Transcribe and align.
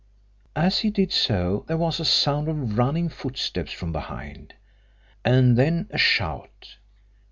As 0.55 0.79
he 0.79 0.89
did 0.89 1.11
so 1.11 1.63
there 1.67 1.77
was 1.77 1.99
a 1.99 2.05
sound 2.05 2.47
of 2.47 2.75
running 2.75 3.07
footsteps 3.07 3.71
from 3.71 3.91
behind, 3.91 4.55
and 5.23 5.55
then 5.55 5.85
a 5.91 5.99
shout. 5.99 6.77